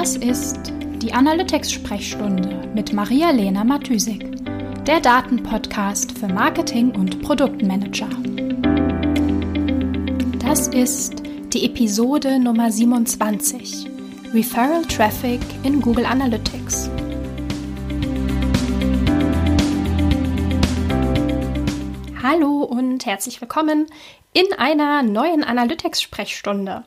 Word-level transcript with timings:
Das 0.00 0.14
ist 0.14 0.72
die 1.02 1.12
Analytics-Sprechstunde 1.12 2.70
mit 2.72 2.92
Maria-Lena 2.92 3.64
Matysik, 3.64 4.24
der 4.86 5.00
Datenpodcast 5.00 6.16
für 6.16 6.28
Marketing 6.28 6.92
und 6.92 7.20
Produktmanager. 7.20 8.08
Das 10.38 10.68
ist 10.68 11.24
die 11.52 11.64
Episode 11.66 12.38
Nummer 12.38 12.70
27, 12.70 13.90
Referral 14.32 14.84
Traffic 14.84 15.40
in 15.64 15.80
Google 15.80 16.06
Analytics. 16.06 16.88
Hallo 22.22 22.62
und 22.62 23.04
herzlich 23.04 23.40
willkommen 23.40 23.88
in 24.32 24.46
einer 24.58 25.02
neuen 25.02 25.42
Analytics-Sprechstunde. 25.42 26.84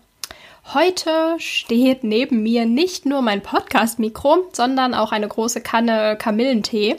Heute 0.63 1.35
steht 1.37 2.03
neben 2.03 2.43
mir 2.43 2.65
nicht 2.65 3.05
nur 3.05 3.21
mein 3.21 3.41
Podcast-Mikro, 3.41 4.47
sondern 4.53 4.93
auch 4.93 5.11
eine 5.11 5.27
große 5.27 5.59
Kanne 5.59 6.15
Kamillentee. 6.15 6.97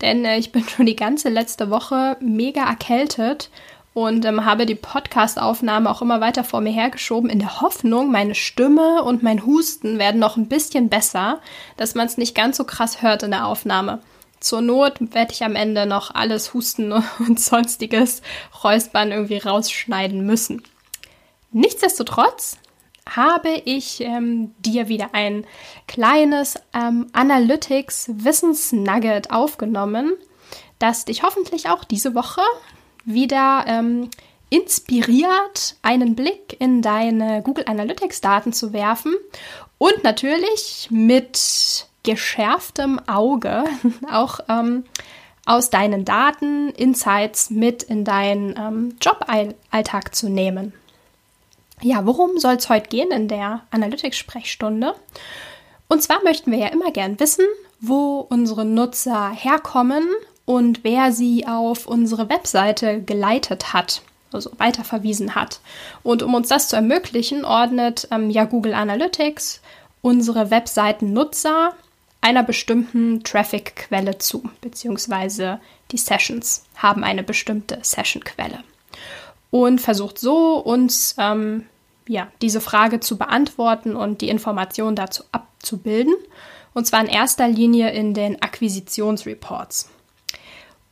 Denn 0.00 0.24
äh, 0.24 0.38
ich 0.38 0.52
bin 0.52 0.68
schon 0.68 0.86
die 0.86 0.94
ganze 0.94 1.28
letzte 1.28 1.70
Woche 1.70 2.16
mega 2.20 2.68
erkältet 2.68 3.50
und 3.94 4.24
ähm, 4.24 4.44
habe 4.44 4.66
die 4.66 4.76
Podcast-Aufnahme 4.76 5.90
auch 5.90 6.02
immer 6.02 6.20
weiter 6.20 6.44
vor 6.44 6.60
mir 6.60 6.70
hergeschoben, 6.70 7.30
in 7.30 7.40
der 7.40 7.60
Hoffnung, 7.60 8.12
meine 8.12 8.36
Stimme 8.36 9.02
und 9.02 9.24
mein 9.24 9.44
Husten 9.44 9.98
werden 9.98 10.20
noch 10.20 10.36
ein 10.36 10.46
bisschen 10.46 10.88
besser, 10.88 11.40
dass 11.76 11.96
man 11.96 12.06
es 12.06 12.18
nicht 12.18 12.36
ganz 12.36 12.56
so 12.56 12.64
krass 12.64 13.02
hört 13.02 13.24
in 13.24 13.32
der 13.32 13.46
Aufnahme. 13.46 14.00
Zur 14.38 14.60
Not 14.60 14.94
werde 15.00 15.32
ich 15.32 15.42
am 15.42 15.56
Ende 15.56 15.86
noch 15.86 16.14
alles 16.14 16.54
Husten 16.54 16.92
und 17.18 17.40
sonstiges 17.40 18.22
Räuspern 18.62 19.10
irgendwie 19.10 19.38
rausschneiden 19.38 20.24
müssen. 20.24 20.62
Nichtsdestotrotz 21.50 22.58
habe 23.16 23.50
ich 23.64 24.00
ähm, 24.00 24.54
dir 24.58 24.88
wieder 24.88 25.10
ein 25.12 25.46
kleines 25.86 26.56
ähm, 26.74 27.06
Analytics-Wissensnugget 27.12 29.30
aufgenommen, 29.30 30.14
das 30.78 31.04
dich 31.04 31.22
hoffentlich 31.22 31.68
auch 31.68 31.84
diese 31.84 32.14
Woche 32.14 32.40
wieder 33.04 33.64
ähm, 33.66 34.08
inspiriert, 34.50 35.76
einen 35.82 36.14
Blick 36.14 36.56
in 36.58 36.82
deine 36.82 37.42
Google 37.42 37.64
Analytics-Daten 37.66 38.52
zu 38.52 38.72
werfen 38.72 39.14
und 39.78 40.04
natürlich 40.04 40.88
mit 40.90 41.86
geschärftem 42.02 43.00
Auge 43.06 43.64
auch 44.12 44.40
ähm, 44.48 44.84
aus 45.44 45.70
deinen 45.70 46.04
Daten 46.04 46.70
Insights 46.70 47.50
mit 47.50 47.82
in 47.82 48.04
deinen 48.04 48.54
ähm, 48.58 48.96
Joballtag 49.00 50.14
zu 50.14 50.28
nehmen. 50.28 50.72
Ja, 51.82 52.04
worum 52.04 52.38
soll 52.38 52.54
es 52.54 52.68
heute 52.68 52.88
gehen 52.88 53.10
in 53.10 53.28
der 53.28 53.62
Analytics-Sprechstunde? 53.70 54.94
Und 55.88 56.02
zwar 56.02 56.22
möchten 56.22 56.50
wir 56.50 56.58
ja 56.58 56.68
immer 56.68 56.90
gern 56.90 57.18
wissen, 57.20 57.44
wo 57.80 58.26
unsere 58.28 58.64
Nutzer 58.64 59.30
herkommen 59.30 60.08
und 60.44 60.82
wer 60.82 61.12
sie 61.12 61.46
auf 61.46 61.86
unsere 61.86 62.28
Webseite 62.28 63.02
geleitet 63.02 63.72
hat, 63.72 64.02
also 64.32 64.50
weiterverwiesen 64.58 65.34
hat. 65.34 65.60
Und 66.02 66.22
um 66.22 66.34
uns 66.34 66.48
das 66.48 66.68
zu 66.68 66.76
ermöglichen, 66.76 67.44
ordnet 67.44 68.08
ähm, 68.10 68.30
ja 68.30 68.44
Google 68.44 68.74
Analytics 68.74 69.60
unsere 70.00 70.50
Webseitennutzer 70.50 71.74
einer 72.20 72.42
bestimmten 72.42 73.22
Traffic-Quelle 73.22 74.18
zu, 74.18 74.42
beziehungsweise 74.60 75.60
die 75.90 75.98
Sessions 75.98 76.64
haben 76.76 77.04
eine 77.04 77.22
bestimmte 77.22 77.78
Session-Quelle 77.82 78.62
und 79.50 79.80
versucht 79.80 80.18
so 80.18 80.58
uns 80.58 81.14
ähm, 81.18 81.66
ja, 82.06 82.28
diese 82.42 82.60
Frage 82.60 83.00
zu 83.00 83.18
beantworten 83.18 83.94
und 83.94 84.20
die 84.20 84.28
Informationen 84.28 84.96
dazu 84.96 85.24
abzubilden. 85.30 86.14
Und 86.74 86.86
zwar 86.86 87.00
in 87.00 87.06
erster 87.06 87.48
Linie 87.48 87.90
in 87.90 88.14
den 88.14 88.40
Akquisitionsreports. 88.42 89.90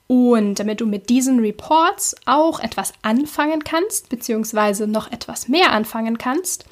Und 0.09 0.57
damit 0.61 0.81
du 0.81 0.87
mit 0.87 1.09
diesen 1.09 1.41
Reports 1.41 2.15
auch 2.27 2.61
etwas 2.61 2.93
anfangen 3.03 3.65
kannst, 3.65 4.09
beziehungsweise 4.09 4.87
noch 4.87 5.11
etwas 5.11 5.49
mehr 5.49 5.73
anfangen 5.73 6.17
kannst 6.17 6.65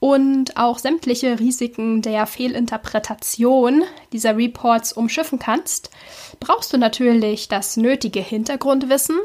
und 0.00 0.56
auch 0.56 0.78
sämtliche 0.78 1.40
Risiken 1.40 2.02
der 2.02 2.26
Fehlinterpretation 2.26 3.82
dieser 4.12 4.36
Reports 4.36 4.92
umschiffen 4.92 5.40
kannst, 5.40 5.90
brauchst 6.38 6.72
du 6.72 6.78
natürlich 6.78 7.48
das 7.48 7.76
nötige 7.76 8.20
Hintergrundwissen 8.20 9.18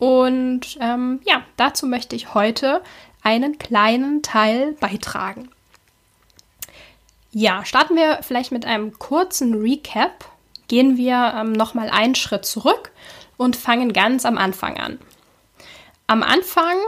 und 0.00 0.78
ähm, 0.80 1.20
ja, 1.24 1.42
dazu 1.58 1.86
möchte 1.86 2.16
ich 2.16 2.32
heute 2.32 2.82
einen 3.22 3.58
kleinen 3.58 4.22
Teil 4.22 4.72
beitragen. 4.80 5.50
Ja, 7.32 7.66
starten 7.66 7.96
wir 7.96 8.20
vielleicht 8.22 8.50
mit 8.50 8.64
einem 8.64 8.98
kurzen 8.98 9.54
Recap. 9.54 10.24
Gehen 10.68 10.96
wir 10.96 11.34
ähm, 11.36 11.52
nochmal 11.52 11.90
einen 11.90 12.14
Schritt 12.14 12.46
zurück 12.46 12.92
und 13.36 13.56
fangen 13.56 13.92
ganz 13.92 14.24
am 14.24 14.38
Anfang 14.38 14.78
an. 14.78 14.98
Am 16.06 16.22
Anfang, 16.22 16.78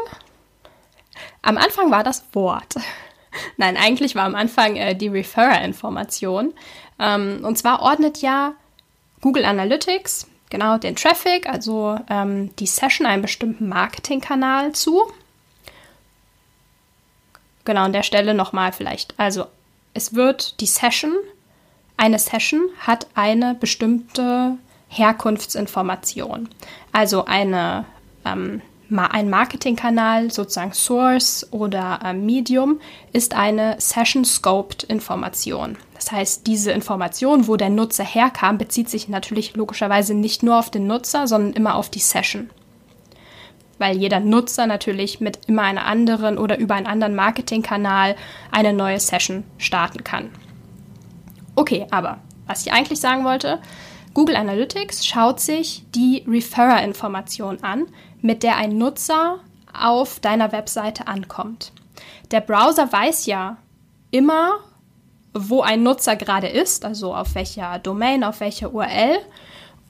am 1.42 1.58
Anfang 1.58 1.90
war 1.90 2.02
das 2.04 2.24
Wort. 2.32 2.76
Nein, 3.58 3.76
eigentlich 3.76 4.14
war 4.14 4.24
am 4.24 4.34
Anfang 4.34 4.76
äh, 4.76 4.96
die 4.96 5.08
Referrer-Information. 5.08 6.54
Ähm, 6.98 7.40
und 7.44 7.58
zwar 7.58 7.82
ordnet 7.82 8.22
ja 8.22 8.54
Google 9.20 9.44
Analytics 9.44 10.28
genau 10.52 10.78
den 10.78 10.94
Traffic, 10.94 11.48
also 11.48 11.98
ähm, 12.08 12.54
die 12.56 12.66
Session 12.66 13.06
einem 13.06 13.22
bestimmten 13.22 13.68
Marketingkanal 13.68 14.72
zu. 14.72 15.10
Genau 17.64 17.82
an 17.82 17.92
der 17.92 18.02
Stelle 18.04 18.34
nochmal 18.34 18.72
vielleicht. 18.72 19.18
Also 19.18 19.46
es 19.94 20.14
wird 20.14 20.60
die 20.60 20.66
Session, 20.66 21.14
eine 21.96 22.18
Session 22.18 22.68
hat 22.80 23.06
eine 23.14 23.54
bestimmte 23.54 24.58
Herkunftsinformation. 24.88 26.48
Also 26.92 27.24
eine 27.24 27.86
ähm, 28.24 28.60
ein 28.98 29.30
Marketingkanal, 29.30 30.30
sozusagen 30.30 30.72
Source 30.72 31.46
oder 31.50 32.00
äh, 32.04 32.12
Medium, 32.12 32.80
ist 33.12 33.34
eine 33.34 33.76
Session-Scoped-Information. 33.78 35.76
Das 35.94 36.12
heißt, 36.12 36.46
diese 36.46 36.72
Information, 36.72 37.48
wo 37.48 37.56
der 37.56 37.70
Nutzer 37.70 38.04
herkam, 38.04 38.58
bezieht 38.58 38.88
sich 38.88 39.08
natürlich 39.08 39.54
logischerweise 39.56 40.14
nicht 40.14 40.42
nur 40.42 40.58
auf 40.58 40.70
den 40.70 40.86
Nutzer, 40.86 41.26
sondern 41.26 41.52
immer 41.52 41.76
auf 41.76 41.90
die 41.90 42.00
Session. 42.00 42.50
Weil 43.78 43.96
jeder 43.96 44.20
Nutzer 44.20 44.66
natürlich 44.66 45.20
mit 45.20 45.40
immer 45.46 45.62
einer 45.62 45.86
anderen 45.86 46.38
oder 46.38 46.58
über 46.58 46.74
einen 46.74 46.86
anderen 46.86 47.14
Marketingkanal 47.14 48.16
eine 48.50 48.72
neue 48.72 49.00
Session 49.00 49.44
starten 49.58 50.04
kann. 50.04 50.30
Okay, 51.54 51.86
aber 51.90 52.18
was 52.46 52.66
ich 52.66 52.72
eigentlich 52.72 53.00
sagen 53.00 53.24
wollte, 53.24 53.60
Google 54.14 54.36
Analytics 54.36 55.06
schaut 55.06 55.40
sich 55.40 55.84
die 55.94 56.24
Referrer-Information 56.26 57.62
an, 57.62 57.86
mit 58.22 58.42
der 58.42 58.56
ein 58.56 58.78
Nutzer 58.78 59.40
auf 59.78 60.20
deiner 60.20 60.52
Webseite 60.52 61.06
ankommt. 61.06 61.72
Der 62.30 62.40
Browser 62.40 62.90
weiß 62.90 63.26
ja 63.26 63.56
immer, 64.10 64.60
wo 65.34 65.62
ein 65.62 65.82
Nutzer 65.82 66.16
gerade 66.16 66.48
ist, 66.48 66.84
also 66.84 67.14
auf 67.14 67.34
welcher 67.34 67.78
Domain, 67.78 68.24
auf 68.24 68.40
welcher 68.40 68.72
URL 68.72 69.18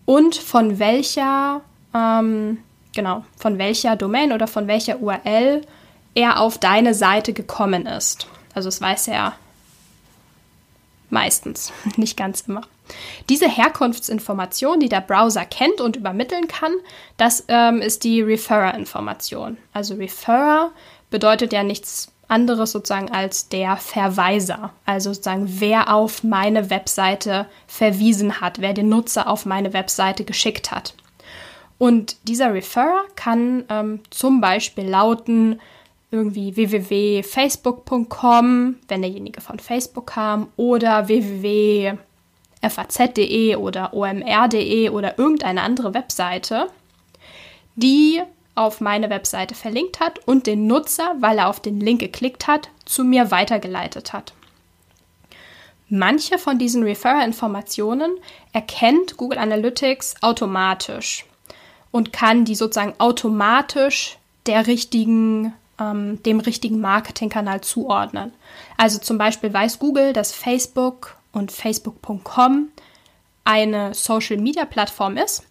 und 0.04 0.34
von 0.34 0.78
welcher, 0.78 1.60
ähm, 1.94 2.58
genau, 2.94 3.24
von 3.36 3.58
welcher 3.58 3.96
Domain 3.96 4.32
oder 4.32 4.46
von 4.46 4.66
welcher 4.66 5.00
URL 5.00 5.62
er 6.14 6.40
auf 6.40 6.58
deine 6.58 6.94
Seite 6.94 7.32
gekommen 7.32 7.86
ist. 7.86 8.26
Also 8.54 8.68
es 8.68 8.80
weiß 8.80 9.08
er 9.08 9.34
meistens, 11.10 11.72
nicht 11.96 12.16
ganz 12.16 12.42
immer. 12.42 12.62
Diese 13.28 13.48
Herkunftsinformation, 13.48 14.80
die 14.80 14.88
der 14.88 15.00
Browser 15.00 15.44
kennt 15.44 15.80
und 15.80 15.94
übermitteln 15.96 16.48
kann, 16.48 16.72
das 17.16 17.44
ähm, 17.48 17.80
ist 17.80 18.02
die 18.04 18.22
Referrer-Information. 18.22 19.58
Also 19.72 19.94
Referrer 19.94 20.72
bedeutet 21.10 21.52
ja 21.52 21.62
nichts 21.62 22.08
anderes 22.28 22.72
sozusagen 22.72 23.10
als 23.10 23.48
der 23.48 23.76
Verweiser. 23.76 24.72
Also 24.86 25.12
sozusagen, 25.12 25.60
wer 25.60 25.94
auf 25.94 26.24
meine 26.24 26.70
Webseite 26.70 27.46
verwiesen 27.66 28.40
hat, 28.40 28.60
wer 28.60 28.72
den 28.72 28.88
Nutzer 28.88 29.28
auf 29.28 29.46
meine 29.46 29.72
Webseite 29.72 30.24
geschickt 30.24 30.72
hat. 30.72 30.94
Und 31.78 32.28
dieser 32.28 32.52
Referrer 32.54 33.04
kann 33.16 33.64
ähm, 33.68 34.00
zum 34.10 34.40
Beispiel 34.40 34.88
lauten, 34.88 35.60
irgendwie 36.10 36.56
www.facebook.com, 36.56 38.76
wenn 38.86 39.02
derjenige 39.02 39.40
von 39.40 39.58
Facebook 39.58 40.08
kam, 40.08 40.48
oder 40.56 41.08
www 41.08 41.96
faz.de 42.70 43.56
oder 43.56 43.92
omr.de 43.94 44.88
oder 44.90 45.18
irgendeine 45.18 45.62
andere 45.62 45.94
Webseite, 45.94 46.68
die 47.74 48.22
auf 48.54 48.80
meine 48.80 49.10
Webseite 49.10 49.54
verlinkt 49.54 50.00
hat 50.00 50.18
und 50.26 50.46
den 50.46 50.66
Nutzer, 50.66 51.16
weil 51.20 51.38
er 51.38 51.48
auf 51.48 51.60
den 51.60 51.80
Link 51.80 52.00
geklickt 52.00 52.46
hat, 52.46 52.68
zu 52.84 53.04
mir 53.04 53.30
weitergeleitet 53.30 54.12
hat. 54.12 54.34
Manche 55.88 56.38
von 56.38 56.58
diesen 56.58 56.82
Referrer-Informationen 56.82 58.12
erkennt 58.52 59.16
Google 59.16 59.38
Analytics 59.38 60.16
automatisch 60.22 61.26
und 61.90 62.12
kann 62.12 62.44
die 62.44 62.54
sozusagen 62.54 62.94
automatisch 62.98 64.16
der 64.46 64.66
richtigen 64.66 65.52
ähm, 65.78 66.22
dem 66.22 66.40
richtigen 66.40 66.80
Marketingkanal 66.80 67.60
zuordnen. 67.60 68.32
Also 68.76 68.98
zum 68.98 69.18
Beispiel 69.18 69.52
weiß 69.52 69.78
Google, 69.78 70.12
dass 70.12 70.32
Facebook 70.32 71.16
und 71.32 71.52
Facebook.com 71.52 72.68
eine 73.44 73.94
Social-Media-Plattform 73.94 75.16
ist 75.16 75.44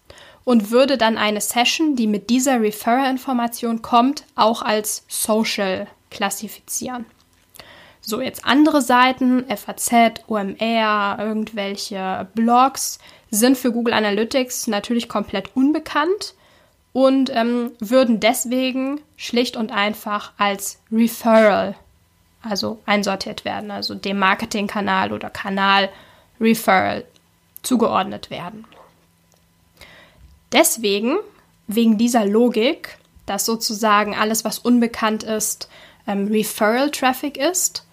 und 0.44 0.70
würde 0.70 0.96
dann 0.96 1.18
eine 1.18 1.40
Session, 1.40 1.96
die 1.96 2.06
mit 2.06 2.30
dieser 2.30 2.60
Referrer-Information 2.60 3.82
kommt, 3.82 4.24
auch 4.34 4.62
als 4.62 5.04
Social 5.08 5.86
klassifizieren. 6.10 7.06
So, 8.00 8.20
jetzt 8.20 8.44
andere 8.44 8.82
Seiten, 8.82 9.44
FAZ, 9.48 10.24
OMR, 10.26 11.16
irgendwelche 11.20 12.26
Blogs, 12.34 12.98
sind 13.30 13.56
für 13.56 13.72
Google 13.72 13.94
Analytics 13.94 14.66
natürlich 14.66 15.08
komplett 15.08 15.54
unbekannt 15.54 16.34
und 16.92 17.30
ähm, 17.32 17.70
würden 17.78 18.18
deswegen 18.18 19.00
schlicht 19.16 19.56
und 19.56 19.70
einfach 19.70 20.32
als 20.36 20.80
Referral, 20.90 21.76
also 22.42 22.80
einsortiert 22.86 23.44
werden, 23.44 23.70
also 23.70 23.94
dem 23.94 24.18
Marketingkanal 24.18 25.12
oder 25.12 25.30
Kanal 25.30 25.88
Referral 26.40 27.04
zugeordnet 27.62 28.30
werden. 28.30 28.64
Deswegen, 30.50 31.16
wegen 31.66 31.96
dieser 31.96 32.26
Logik, 32.26 32.98
dass 33.26 33.46
sozusagen 33.46 34.14
alles, 34.14 34.44
was 34.44 34.58
unbekannt 34.58 35.22
ist, 35.22 35.68
ähm, 36.06 36.26
Referral-Traffic 36.26 37.36
ist, 37.36 37.86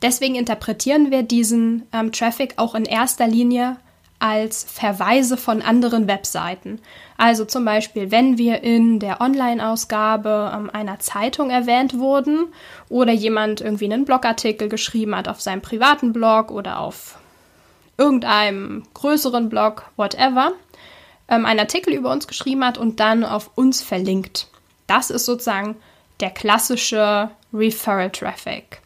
deswegen 0.00 0.34
interpretieren 0.34 1.10
wir 1.10 1.22
diesen 1.22 1.86
ähm, 1.92 2.10
Traffic 2.10 2.54
auch 2.56 2.74
in 2.74 2.86
erster 2.86 3.28
Linie 3.28 3.76
als 4.22 4.62
Verweise 4.62 5.36
von 5.36 5.62
anderen 5.62 6.06
Webseiten. 6.06 6.80
Also 7.16 7.44
zum 7.44 7.64
Beispiel, 7.64 8.12
wenn 8.12 8.38
wir 8.38 8.62
in 8.62 9.00
der 9.00 9.20
Online-Ausgabe 9.20 10.52
ähm, 10.54 10.70
einer 10.72 11.00
Zeitung 11.00 11.50
erwähnt 11.50 11.98
wurden 11.98 12.46
oder 12.88 13.12
jemand 13.12 13.60
irgendwie 13.60 13.86
einen 13.86 14.04
Blogartikel 14.04 14.68
geschrieben 14.68 15.16
hat 15.16 15.26
auf 15.26 15.40
seinem 15.40 15.60
privaten 15.60 16.12
Blog 16.12 16.52
oder 16.52 16.78
auf 16.78 17.18
irgendeinem 17.98 18.84
größeren 18.94 19.48
Blog, 19.48 19.90
whatever, 19.96 20.52
ähm, 21.28 21.44
einen 21.44 21.60
Artikel 21.60 21.92
über 21.92 22.12
uns 22.12 22.28
geschrieben 22.28 22.64
hat 22.64 22.78
und 22.78 23.00
dann 23.00 23.24
auf 23.24 23.50
uns 23.56 23.82
verlinkt. 23.82 24.46
Das 24.86 25.10
ist 25.10 25.24
sozusagen 25.24 25.76
der 26.20 26.30
klassische 26.30 27.30
Referral 27.52 28.10
Traffic. 28.10 28.81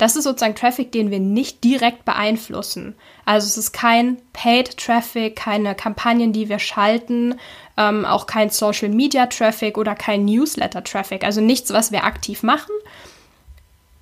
Das 0.00 0.16
ist 0.16 0.24
sozusagen 0.24 0.54
Traffic, 0.54 0.92
den 0.92 1.10
wir 1.10 1.20
nicht 1.20 1.62
direkt 1.62 2.06
beeinflussen. 2.06 2.94
Also 3.26 3.46
es 3.46 3.58
ist 3.58 3.72
kein 3.72 4.16
Paid 4.32 4.78
Traffic, 4.78 5.36
keine 5.36 5.74
Kampagnen, 5.74 6.32
die 6.32 6.48
wir 6.48 6.58
schalten, 6.58 7.34
ähm, 7.76 8.06
auch 8.06 8.26
kein 8.26 8.48
Social 8.48 8.88
Media 8.88 9.26
Traffic 9.26 9.76
oder 9.76 9.94
kein 9.94 10.24
Newsletter 10.24 10.82
Traffic. 10.82 11.22
Also 11.22 11.42
nichts, 11.42 11.70
was 11.74 11.92
wir 11.92 12.04
aktiv 12.04 12.42
machen 12.42 12.72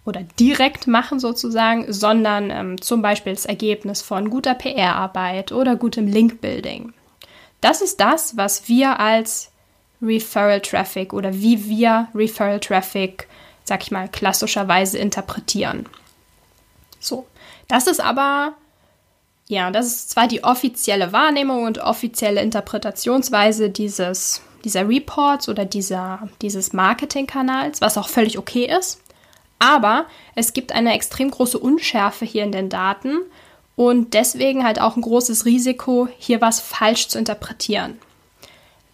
oder 0.04 0.22
direkt 0.38 0.86
machen 0.86 1.18
sozusagen, 1.18 1.92
sondern 1.92 2.52
ähm, 2.52 2.80
zum 2.80 3.02
Beispiel 3.02 3.34
das 3.34 3.46
Ergebnis 3.46 4.00
von 4.00 4.30
guter 4.30 4.54
PR-Arbeit 4.54 5.50
oder 5.50 5.74
gutem 5.74 6.06
Link-Building. 6.06 6.92
Das 7.60 7.82
ist 7.82 7.98
das, 7.98 8.36
was 8.36 8.68
wir 8.68 9.00
als 9.00 9.50
Referral 10.00 10.60
Traffic 10.60 11.12
oder 11.12 11.34
wie 11.34 11.68
wir 11.68 12.06
Referral 12.14 12.60
Traffic, 12.60 13.26
sag 13.68 13.82
ich 13.82 13.90
mal, 13.90 14.08
klassischerweise 14.08 14.98
interpretieren. 14.98 15.86
So, 16.98 17.26
das 17.68 17.86
ist 17.86 18.00
aber, 18.00 18.54
ja, 19.46 19.70
das 19.70 19.86
ist 19.86 20.10
zwar 20.10 20.26
die 20.26 20.42
offizielle 20.42 21.12
Wahrnehmung 21.12 21.64
und 21.64 21.78
offizielle 21.78 22.42
Interpretationsweise 22.42 23.70
dieses, 23.70 24.42
dieser 24.64 24.88
Reports 24.88 25.48
oder 25.48 25.64
dieser, 25.64 26.28
dieses 26.42 26.72
Marketingkanals, 26.72 27.80
was 27.80 27.96
auch 27.96 28.08
völlig 28.08 28.38
okay 28.38 28.64
ist, 28.64 29.00
aber 29.58 30.06
es 30.34 30.52
gibt 30.52 30.72
eine 30.72 30.94
extrem 30.94 31.30
große 31.30 31.58
Unschärfe 31.58 32.24
hier 32.24 32.44
in 32.44 32.52
den 32.52 32.68
Daten 32.68 33.18
und 33.76 34.14
deswegen 34.14 34.64
halt 34.64 34.80
auch 34.80 34.96
ein 34.96 35.02
großes 35.02 35.44
Risiko, 35.44 36.08
hier 36.18 36.40
was 36.40 36.60
falsch 36.60 37.08
zu 37.08 37.18
interpretieren. 37.18 37.98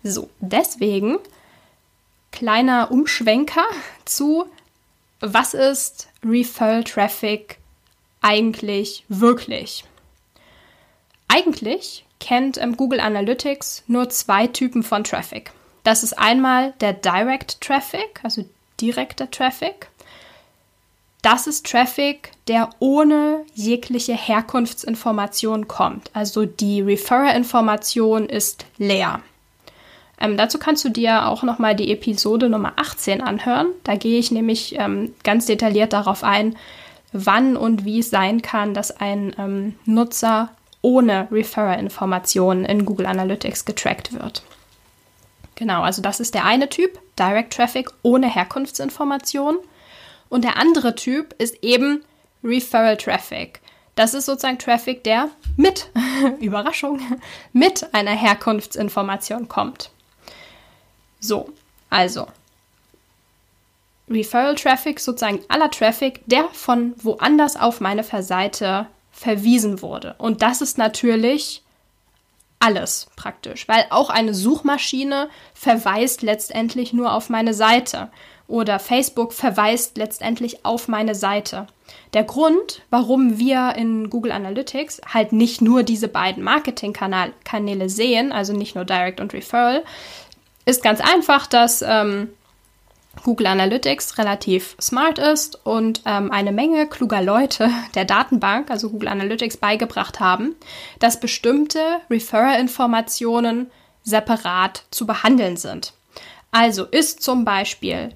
So, 0.03 0.29
deswegen 0.41 1.19
kleiner 2.32 2.91
Umschwenker 2.91 3.65
zu, 4.05 4.47
was 5.32 5.55
ist 5.55 6.09
Referral 6.25 6.85
Traffic 6.85 7.59
eigentlich 8.21 9.05
wirklich? 9.09 9.85
Eigentlich 11.29 12.05
kennt 12.21 12.59
ähm, 12.59 12.76
Google 12.76 13.00
Analytics 13.00 13.85
nur 13.87 14.09
zwei 14.11 14.47
Typen 14.47 14.82
von 14.82 15.05
Traffic. 15.05 15.53
Das 15.82 16.03
ist 16.03 16.19
einmal 16.19 16.73
der 16.81 16.93
Direct 16.93 17.61
Traffic, 17.61 18.21
also 18.23 18.44
direkter 18.81 19.31
Traffic, 19.31 19.88
das 21.25 21.47
ist 21.47 21.65
Traffic, 21.65 22.32
der 22.49 22.69
ohne 22.81 23.47
jegliche 23.55 24.12
Herkunftsinformation 24.12 25.67
kommt. 25.67 26.11
Also 26.12 26.44
die 26.44 26.82
Referrer-Information 26.82 28.29
ist 28.29 28.67
leer. 28.76 29.23
Ähm, 30.25 30.38
dazu 30.38 30.59
kannst 30.59 30.82
du 30.85 30.88
dir 30.88 31.26
auch 31.29 31.43
nochmal 31.43 31.76
die 31.76 31.93
Episode 31.93 32.49
Nummer 32.49 32.73
18 32.76 33.21
anhören. 33.21 33.67
Da 33.85 33.94
gehe 33.94 34.19
ich 34.19 34.31
nämlich 34.31 34.75
ähm, 34.79 35.15
ganz 35.23 35.44
detailliert 35.44 35.93
darauf 35.93 36.25
ein, 36.25 36.56
wann 37.12 37.59
und 37.59 37.85
wie 37.85 37.99
es 37.99 38.09
sein 38.09 38.41
kann, 38.41 38.73
dass 38.73 38.91
ein 38.91 39.35
ähm, 39.38 39.75
Nutzer 39.85 40.49
ohne 40.81 41.29
Referrer-Informationen 41.31 42.65
in 42.65 42.87
Google 42.87 43.05
Analytics 43.05 43.67
getrackt 43.67 44.15
wird. 44.15 44.43
Genau, 45.56 45.82
also 45.82 46.00
das 46.00 46.21
ist 46.21 46.35
der 46.35 46.47
eine 46.47 46.71
Typ, 46.71 46.99
Direct 47.19 47.53
Traffic 47.53 47.91
ohne 48.03 48.26
Herkunftsinformation. 48.26 49.59
Und 50.31 50.43
der 50.43 50.56
andere 50.56 50.94
Typ 50.94 51.35
ist 51.37 51.62
eben 51.62 52.03
Referral 52.43 52.97
Traffic. 52.97 53.61
Das 53.94 54.15
ist 54.15 54.25
sozusagen 54.25 54.59
Traffic, 54.59 55.05
der 55.05 55.29
mit, 55.59 55.91
Überraschung, 56.41 57.00
mit 57.53 57.93
einer 57.93 58.12
Herkunftsinformation 58.12 59.49
kommt. 59.49 59.91
So, 61.26 61.49
also 61.88 62.26
Referral 64.11 64.56
Traffic, 64.56 65.00
sozusagen 65.00 65.41
aller 65.49 65.71
Traffic, 65.71 66.21
der 66.26 66.44
von 66.53 66.94
woanders 67.03 67.56
auf 67.56 67.81
meine 67.81 68.05
Seite 68.05 68.87
verwiesen 69.11 69.81
wurde. 69.81 70.15
Und 70.19 70.43
das 70.43 70.61
ist 70.61 70.76
natürlich 70.76 71.62
alles 72.59 73.09
praktisch, 73.17 73.67
weil 73.69 73.87
auch 73.88 74.11
eine 74.11 74.35
Suchmaschine 74.35 75.31
verweist 75.55 76.21
letztendlich 76.21 76.93
nur 76.93 77.15
auf 77.15 77.31
meine 77.31 77.55
Seite 77.55 78.11
oder 78.47 78.79
Facebook 78.79 79.32
verweist 79.32 79.97
letztendlich 79.97 80.66
auf 80.66 80.88
meine 80.88 81.14
Seite. 81.14 81.66
Der 82.12 82.25
Grund, 82.25 82.83
warum 82.90 83.38
wir 83.38 83.75
in 83.76 84.11
Google 84.11 84.33
Analytics 84.33 85.00
halt 85.12 85.33
nicht 85.33 85.62
nur 85.62 85.83
diese 85.83 86.09
beiden 86.09 86.43
Marketingkanäle 86.43 87.88
sehen, 87.88 88.33
also 88.33 88.52
nicht 88.52 88.75
nur 88.75 88.85
Direct 88.85 89.21
und 89.21 89.33
Referral, 89.33 89.85
ist 90.64 90.83
ganz 90.83 91.00
einfach, 91.00 91.47
dass 91.47 91.83
ähm, 91.83 92.30
Google 93.23 93.47
Analytics 93.47 94.18
relativ 94.18 94.76
smart 94.80 95.18
ist 95.18 95.64
und 95.64 96.02
ähm, 96.04 96.30
eine 96.30 96.52
Menge 96.52 96.87
kluger 96.87 97.23
Leute 97.23 97.71
der 97.94 98.04
Datenbank, 98.04 98.71
also 98.71 98.90
Google 98.90 99.09
Analytics, 99.09 99.56
beigebracht 99.59 100.21
haben, 100.21 100.56
dass 100.99 101.21
bestimmte 101.21 102.00
Referrer-Informationen 102.11 103.71
separat 104.02 104.85
zu 104.90 105.06
behandeln 105.06 105.56
sind. 105.56 105.92
Also 106.50 106.85
ist 106.85 107.23
zum 107.23 107.44
Beispiel 107.44 108.11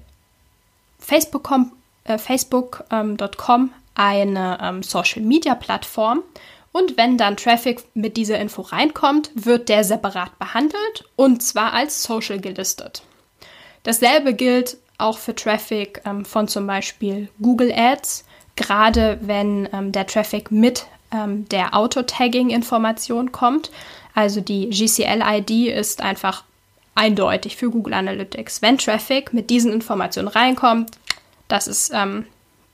Facebook.com 0.99 1.71
äh, 2.05 2.17
Facebook, 2.17 2.83
ähm, 2.91 3.17
eine 3.95 4.57
ähm, 4.61 4.83
Social-Media-Plattform. 4.83 6.23
Und 6.71 6.97
wenn 6.97 7.17
dann 7.17 7.37
Traffic 7.37 7.83
mit 7.93 8.15
dieser 8.15 8.39
Info 8.39 8.61
reinkommt, 8.61 9.31
wird 9.33 9.69
der 9.69 9.83
separat 9.83 10.37
behandelt 10.37 11.05
und 11.15 11.41
zwar 11.41 11.73
als 11.73 12.03
Social 12.03 12.39
gelistet. 12.39 13.03
Dasselbe 13.83 14.33
gilt 14.33 14.77
auch 14.97 15.17
für 15.17 15.33
Traffic 15.33 16.01
ähm, 16.05 16.25
von 16.25 16.47
zum 16.47 16.67
Beispiel 16.67 17.29
Google 17.41 17.71
Ads, 17.71 18.25
gerade 18.55 19.17
wenn 19.21 19.67
ähm, 19.73 19.91
der 19.91 20.05
Traffic 20.05 20.51
mit 20.51 20.85
ähm, 21.11 21.47
der 21.49 21.73
Auto-Tagging-Information 21.73 23.31
kommt. 23.31 23.71
Also 24.13 24.41
die 24.41 24.69
GCL-ID 24.69 25.73
ist 25.73 26.01
einfach 26.01 26.43
eindeutig 26.93 27.55
für 27.55 27.69
Google 27.69 27.93
Analytics. 27.93 28.61
Wenn 28.61 28.77
Traffic 28.77 29.33
mit 29.33 29.49
diesen 29.49 29.71
Informationen 29.71 30.27
reinkommt, 30.27 30.91
das 31.47 31.67
ist 31.67 31.91
ähm, 31.93 32.25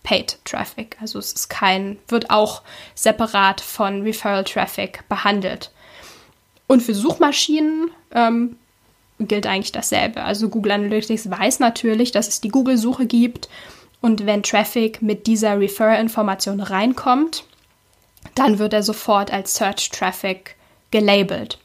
Paid 0.05 0.37
Traffic. 0.45 0.95
Also 1.01 1.17
es 1.19 1.33
ist 1.33 1.49
kein, 1.49 1.97
wird 2.07 2.29
auch 2.29 2.61
separat 2.93 3.59
von 3.59 4.03
Referral 4.03 4.43
Traffic 4.43 5.03
behandelt. 5.09 5.71
Und 6.67 6.81
für 6.81 6.93
Suchmaschinen 6.93 7.89
ähm, 8.13 8.55
gilt 9.19 9.47
eigentlich 9.47 9.71
dasselbe. 9.71 10.21
Also 10.21 10.49
Google 10.49 10.73
Analytics 10.73 11.29
weiß 11.29 11.59
natürlich, 11.59 12.11
dass 12.11 12.27
es 12.27 12.39
die 12.39 12.49
Google-Suche 12.49 13.07
gibt. 13.07 13.49
Und 13.99 14.27
wenn 14.27 14.43
Traffic 14.43 15.01
mit 15.01 15.25
dieser 15.25 15.59
Referral-Information 15.59 16.59
reinkommt, 16.59 17.43
dann 18.35 18.59
wird 18.59 18.73
er 18.73 18.83
sofort 18.83 19.33
als 19.33 19.55
Search 19.55 19.89
Traffic 19.89 20.55
gelabelt. 20.91 21.57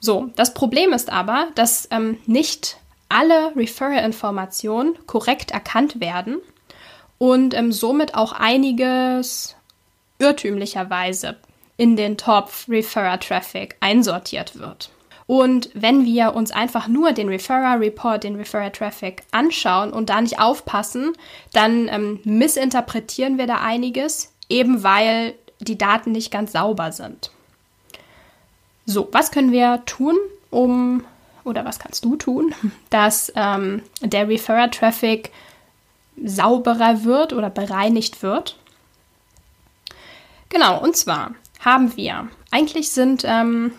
So, 0.00 0.30
das 0.36 0.54
Problem 0.54 0.94
ist 0.94 1.12
aber, 1.12 1.48
dass 1.54 1.86
ähm, 1.90 2.16
nicht 2.24 2.78
alle 3.10 3.54
Referral-Informationen 3.54 4.94
korrekt 5.06 5.50
erkannt 5.50 6.00
werden 6.00 6.40
und 7.18 7.54
ähm, 7.54 7.72
somit 7.72 8.14
auch 8.14 8.32
einiges 8.32 9.56
irrtümlicherweise 10.18 11.36
in 11.76 11.96
den 11.96 12.16
Top 12.16 12.50
Referrer 12.68 13.18
Traffic 13.18 13.76
einsortiert 13.80 14.58
wird. 14.58 14.90
Und 15.26 15.70
wenn 15.74 16.04
wir 16.04 16.34
uns 16.34 16.50
einfach 16.50 16.86
nur 16.86 17.12
den 17.12 17.28
Referrer 17.28 17.80
Report, 17.80 18.24
den 18.24 18.36
Referrer 18.36 18.72
Traffic 18.72 19.22
anschauen 19.30 19.92
und 19.92 20.10
da 20.10 20.20
nicht 20.20 20.38
aufpassen, 20.38 21.12
dann 21.52 21.88
ähm, 21.88 22.20
missinterpretieren 22.24 23.38
wir 23.38 23.46
da 23.46 23.60
einiges, 23.60 24.32
eben 24.48 24.82
weil 24.82 25.34
die 25.60 25.78
Daten 25.78 26.12
nicht 26.12 26.30
ganz 26.30 26.52
sauber 26.52 26.92
sind. 26.92 27.30
So, 28.84 29.08
was 29.12 29.30
können 29.30 29.50
wir 29.50 29.82
tun, 29.86 30.16
um, 30.50 31.04
oder 31.44 31.64
was 31.64 31.78
kannst 31.78 32.04
du 32.04 32.16
tun, 32.16 32.54
dass 32.90 33.32
ähm, 33.34 33.82
der 34.02 34.28
Referrer 34.28 34.70
Traffic 34.70 35.30
sauberer 36.22 37.04
wird 37.04 37.32
oder 37.32 37.50
bereinigt 37.50 38.22
wird? 38.22 38.56
Genau, 40.48 40.80
und 40.80 40.96
zwar 40.96 41.32
haben 41.60 41.96
wir, 41.96 42.28
eigentlich 42.50 42.90
sind 42.90 43.24
ähm, 43.26 43.72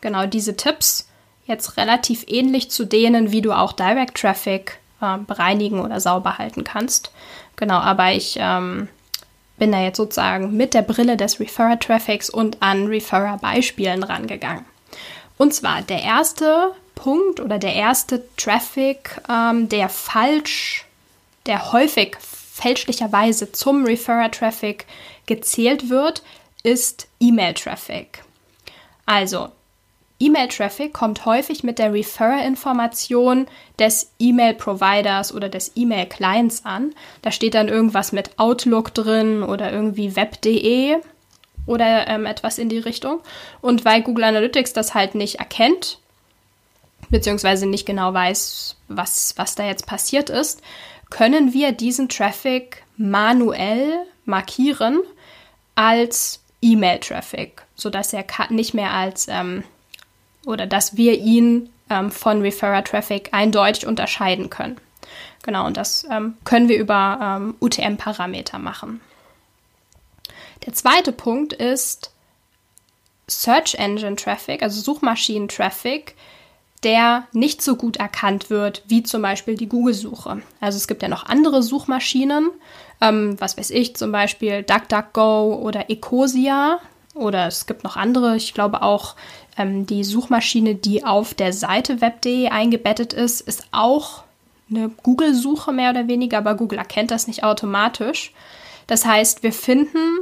genau 0.00 0.26
diese 0.26 0.56
Tipps 0.56 1.08
jetzt 1.46 1.76
relativ 1.76 2.24
ähnlich 2.28 2.70
zu 2.70 2.84
denen, 2.84 3.32
wie 3.32 3.42
du 3.42 3.52
auch 3.52 3.72
Direct 3.72 4.16
Traffic 4.16 4.78
äh, 5.00 5.18
bereinigen 5.18 5.80
oder 5.80 6.00
sauber 6.00 6.38
halten 6.38 6.64
kannst. 6.64 7.12
Genau, 7.56 7.78
aber 7.78 8.12
ich 8.12 8.36
ähm, 8.38 8.88
bin 9.58 9.72
da 9.72 9.80
jetzt 9.80 9.96
sozusagen 9.96 10.56
mit 10.56 10.74
der 10.74 10.82
Brille 10.82 11.16
des 11.16 11.40
Referrer 11.40 11.78
Traffics 11.78 12.30
und 12.30 12.62
an 12.62 12.86
Referrer 12.86 13.38
Beispielen 13.38 14.02
rangegangen. 14.02 14.64
Und 15.38 15.54
zwar 15.54 15.82
der 15.82 16.02
erste 16.02 16.72
Punkt 16.94 17.40
oder 17.40 17.58
der 17.58 17.74
erste 17.74 18.24
Traffic, 18.36 19.20
ähm, 19.28 19.68
der 19.68 19.88
falsch, 19.88 20.86
der 21.46 21.72
häufig 21.72 22.16
fälschlicherweise 22.20 23.52
zum 23.52 23.84
Referrer 23.84 24.30
Traffic 24.30 24.86
gezählt 25.26 25.88
wird, 25.88 26.22
ist 26.62 27.08
E-Mail-Traffic. 27.20 28.24
Also, 29.06 29.48
E-Mail-Traffic 30.20 30.92
kommt 30.92 31.26
häufig 31.26 31.64
mit 31.64 31.80
der 31.80 31.92
Referrer-Information 31.92 33.48
des 33.78 34.12
E-Mail-Providers 34.20 35.34
oder 35.34 35.48
des 35.48 35.72
E-Mail-Clients 35.74 36.64
an. 36.64 36.94
Da 37.22 37.32
steht 37.32 37.54
dann 37.54 37.68
irgendwas 37.68 38.12
mit 38.12 38.38
Outlook 38.38 38.94
drin 38.94 39.42
oder 39.42 39.72
irgendwie 39.72 40.14
web.de 40.14 40.98
oder 41.66 42.06
ähm, 42.06 42.26
etwas 42.26 42.58
in 42.58 42.68
die 42.68 42.78
Richtung. 42.78 43.20
Und 43.60 43.84
weil 43.84 44.02
Google 44.02 44.24
Analytics 44.24 44.72
das 44.72 44.94
halt 44.94 45.16
nicht 45.16 45.36
erkennt, 45.40 45.98
beziehungsweise 47.10 47.66
nicht 47.66 47.86
genau 47.86 48.14
weiß, 48.14 48.76
was, 48.88 49.34
was 49.36 49.56
da 49.56 49.64
jetzt 49.64 49.86
passiert 49.86 50.30
ist, 50.30 50.62
können 51.12 51.52
wir 51.52 51.72
diesen 51.72 52.08
Traffic 52.08 52.84
manuell 52.96 54.06
markieren 54.24 55.00
als 55.74 56.40
E-Mail-Traffic, 56.62 57.66
sodass 57.74 58.14
er 58.14 58.24
nicht 58.48 58.72
mehr 58.72 58.92
als 58.92 59.26
ähm, 59.28 59.62
oder 60.46 60.66
dass 60.66 60.96
wir 60.96 61.18
ihn 61.18 61.68
ähm, 61.90 62.10
von 62.10 62.40
Referrer-Traffic 62.40 63.28
eindeutig 63.32 63.86
unterscheiden 63.86 64.48
können. 64.48 64.78
Genau, 65.42 65.66
und 65.66 65.76
das 65.76 66.06
ähm, 66.10 66.38
können 66.44 66.70
wir 66.70 66.78
über 66.78 67.18
ähm, 67.20 67.56
UTM-Parameter 67.60 68.58
machen. 68.58 69.02
Der 70.64 70.72
zweite 70.72 71.12
Punkt 71.12 71.52
ist 71.52 72.10
Search 73.28 73.74
Engine 73.74 74.16
Traffic, 74.16 74.62
also 74.62 74.80
Suchmaschinen-Traffic, 74.80 76.14
der 76.84 77.24
nicht 77.32 77.62
so 77.62 77.76
gut 77.76 77.96
erkannt 77.96 78.50
wird 78.50 78.82
wie 78.88 79.02
zum 79.02 79.22
Beispiel 79.22 79.56
die 79.56 79.68
Google-Suche. 79.68 80.42
Also 80.60 80.76
es 80.76 80.88
gibt 80.88 81.02
ja 81.02 81.08
noch 81.08 81.26
andere 81.26 81.62
Suchmaschinen, 81.62 82.50
ähm, 83.00 83.36
was 83.38 83.56
weiß 83.56 83.70
ich, 83.70 83.96
zum 83.96 84.12
Beispiel 84.12 84.62
DuckDuckGo 84.62 85.60
oder 85.62 85.90
Ecosia. 85.90 86.78
Oder 87.14 87.46
es 87.46 87.66
gibt 87.66 87.84
noch 87.84 87.96
andere, 87.96 88.36
ich 88.36 88.54
glaube 88.54 88.82
auch 88.82 89.16
ähm, 89.58 89.86
die 89.86 90.02
Suchmaschine, 90.02 90.74
die 90.74 91.04
auf 91.04 91.34
der 91.34 91.52
Seite 91.52 92.00
web.de 92.00 92.48
eingebettet 92.48 93.12
ist, 93.12 93.42
ist 93.42 93.66
auch 93.70 94.24
eine 94.70 94.88
Google-Suche 94.88 95.72
mehr 95.72 95.90
oder 95.90 96.08
weniger, 96.08 96.38
aber 96.38 96.54
Google 96.54 96.78
erkennt 96.78 97.10
das 97.10 97.26
nicht 97.26 97.44
automatisch. 97.44 98.32
Das 98.86 99.04
heißt, 99.04 99.42
wir 99.42 99.52
finden 99.52 100.20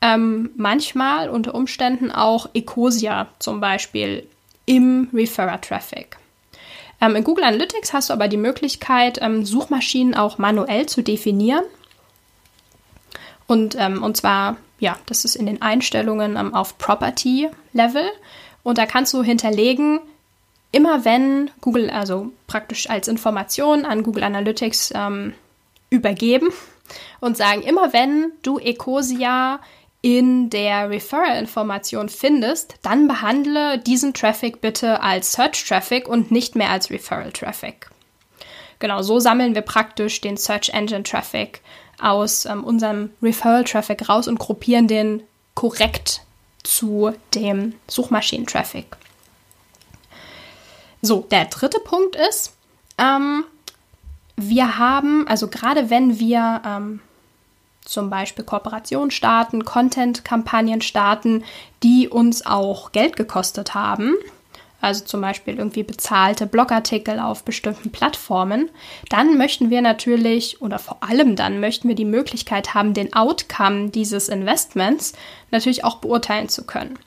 ähm, 0.00 0.50
manchmal 0.56 1.28
unter 1.28 1.54
Umständen 1.54 2.12
auch 2.12 2.48
Ecosia 2.54 3.26
zum 3.40 3.60
Beispiel 3.60 4.28
im 4.68 5.08
Referrer-Traffic. 5.14 6.18
Ähm, 7.00 7.16
in 7.16 7.24
Google 7.24 7.44
Analytics 7.44 7.92
hast 7.94 8.10
du 8.10 8.12
aber 8.12 8.28
die 8.28 8.36
Möglichkeit, 8.36 9.18
ähm, 9.22 9.44
Suchmaschinen 9.44 10.14
auch 10.14 10.36
manuell 10.36 10.86
zu 10.86 11.02
definieren. 11.02 11.64
Und, 13.46 13.76
ähm, 13.78 14.02
und 14.02 14.16
zwar, 14.16 14.58
ja, 14.78 14.98
das 15.06 15.24
ist 15.24 15.36
in 15.36 15.46
den 15.46 15.62
Einstellungen 15.62 16.36
ähm, 16.36 16.54
auf 16.54 16.76
Property-Level. 16.76 18.10
Und 18.62 18.76
da 18.76 18.84
kannst 18.84 19.14
du 19.14 19.22
hinterlegen, 19.22 20.00
immer 20.70 21.06
wenn 21.06 21.50
Google, 21.62 21.88
also 21.88 22.30
praktisch 22.46 22.90
als 22.90 23.08
Information 23.08 23.86
an 23.86 24.02
Google 24.02 24.24
Analytics 24.24 24.92
ähm, 24.94 25.32
übergeben 25.88 26.48
und 27.20 27.38
sagen, 27.38 27.62
immer 27.62 27.94
wenn 27.94 28.32
du 28.42 28.58
Ecosia 28.58 29.60
in 30.16 30.48
der 30.48 30.88
Referral-Information 30.88 32.08
findest, 32.08 32.76
dann 32.80 33.08
behandle 33.08 33.78
diesen 33.78 34.14
Traffic 34.14 34.62
bitte 34.62 35.02
als 35.02 35.32
Search-Traffic 35.32 36.08
und 36.08 36.30
nicht 36.30 36.56
mehr 36.56 36.70
als 36.70 36.88
Referral-Traffic. 36.88 37.90
Genau, 38.78 39.02
so 39.02 39.20
sammeln 39.20 39.54
wir 39.54 39.62
praktisch 39.62 40.22
den 40.22 40.38
Search 40.38 40.70
Engine 40.70 41.02
Traffic 41.02 41.60
aus 42.00 42.46
ähm, 42.46 42.64
unserem 42.64 43.10
Referral-Traffic 43.22 44.08
raus 44.08 44.28
und 44.28 44.38
gruppieren 44.38 44.88
den 44.88 45.22
korrekt 45.54 46.22
zu 46.62 47.12
dem 47.34 47.74
Suchmaschinen-Traffic. 47.88 48.86
So, 51.02 51.26
der 51.30 51.44
dritte 51.46 51.80
Punkt 51.80 52.16
ist, 52.16 52.54
ähm, 52.96 53.44
wir 54.36 54.78
haben, 54.78 55.28
also 55.28 55.48
gerade 55.48 55.90
wenn 55.90 56.18
wir 56.18 56.62
ähm, 56.64 57.00
zum 57.88 58.10
Beispiel 58.10 58.44
Kooperationen 58.44 59.10
starten, 59.10 59.64
Content-Kampagnen 59.64 60.82
starten, 60.82 61.42
die 61.82 62.06
uns 62.06 62.44
auch 62.44 62.92
Geld 62.92 63.16
gekostet 63.16 63.72
haben, 63.74 64.14
also 64.82 65.06
zum 65.06 65.22
Beispiel 65.22 65.56
irgendwie 65.56 65.84
bezahlte 65.84 66.46
Blogartikel 66.46 67.18
auf 67.18 67.44
bestimmten 67.44 67.90
Plattformen, 67.90 68.68
dann 69.08 69.38
möchten 69.38 69.70
wir 69.70 69.80
natürlich 69.80 70.60
oder 70.60 70.78
vor 70.78 70.98
allem 71.00 71.34
dann 71.34 71.60
möchten 71.60 71.88
wir 71.88 71.94
die 71.94 72.04
Möglichkeit 72.04 72.74
haben, 72.74 72.92
den 72.92 73.14
Outcome 73.14 73.88
dieses 73.88 74.28
Investments 74.28 75.14
natürlich 75.50 75.82
auch 75.82 75.96
beurteilen 75.96 76.50
zu 76.50 76.66
können. 76.66 76.98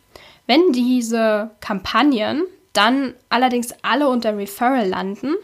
Wenn 0.48 0.74
diese 0.74 1.52
Kampagnen 1.60 2.42
dann 2.74 3.14
allerdings 3.30 3.72
alle 3.84 4.10
unter 4.10 4.36
Referral 4.36 4.88
landen, 4.88 5.36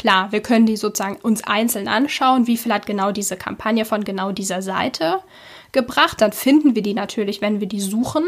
klar, 0.00 0.32
wir 0.32 0.40
können 0.40 0.64
die 0.64 0.78
sozusagen 0.78 1.16
uns 1.16 1.44
einzeln 1.44 1.86
anschauen, 1.86 2.46
wie 2.46 2.56
viel 2.56 2.72
hat 2.72 2.86
genau 2.86 3.12
diese 3.12 3.36
Kampagne 3.36 3.84
von 3.84 4.02
genau 4.02 4.32
dieser 4.32 4.62
Seite 4.62 5.18
gebracht, 5.72 6.22
dann 6.22 6.32
finden 6.32 6.74
wir 6.74 6.80
die 6.80 6.94
natürlich, 6.94 7.42
wenn 7.42 7.60
wir 7.60 7.68
die 7.68 7.82
suchen 7.82 8.24